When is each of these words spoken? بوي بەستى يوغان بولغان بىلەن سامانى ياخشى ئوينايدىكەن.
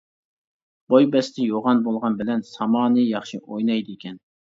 بوي 0.91 1.05
بەستى 1.15 1.45
يوغان 1.49 1.83
بولغان 1.87 2.15
بىلەن 2.21 2.41
سامانى 2.53 3.05
ياخشى 3.11 3.41
ئوينايدىكەن. 3.43 4.19